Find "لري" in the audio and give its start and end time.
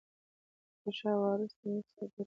2.13-2.19